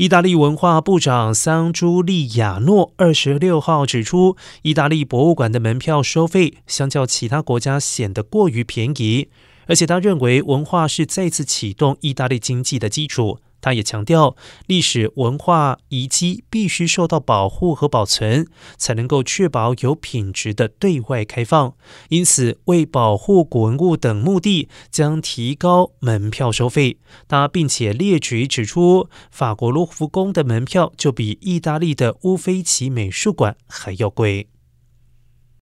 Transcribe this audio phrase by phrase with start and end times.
[0.00, 9.28] 意大利文化部长桑朱利亚诺二十六号指出，意大利博物馆的门票收费相较其他国家显得过于便宜，
[9.66, 13.40] 而且他认为文化是再次启动意大利经济的基础。
[13.60, 14.36] 他也强调，
[14.66, 18.46] 历史文化遗迹必须受到保护和保存，
[18.76, 21.74] 才能够确保有品质的对外开放。
[22.08, 26.98] 因此，为保护古文物等目的，将提高门票收费。
[27.28, 34.48] 他并且列举指出，法国卢浮宫的门票就比意大利的乌菲齐美术馆还要贵。